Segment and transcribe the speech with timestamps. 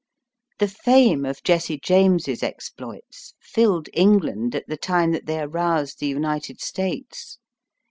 [0.57, 6.07] The fame of Jesse James's exploits filled England at the time that they aroused the
[6.07, 7.37] United States.